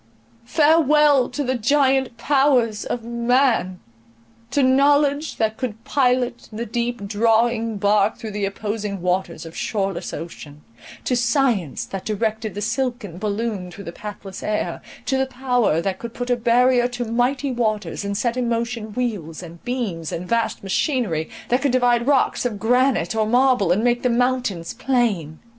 [0.47, 8.17] Farewell to the giant powers of man,—to knowledge that could pilot the deep drawing bark
[8.17, 13.91] through the opposing waters of shoreless ocean,—to science that directed the silken balloon through the
[13.91, 18.49] pathless air,—to the power that could put a barrier to mighty waters, and set in
[18.49, 23.71] motion wheels, and beams, and vast machinery, that could divide rocks of granite or marble,
[23.71, 25.37] and make the mountains plain!